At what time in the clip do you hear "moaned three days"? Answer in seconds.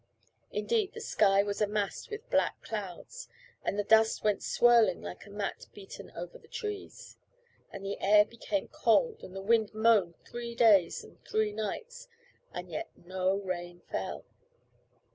9.75-11.03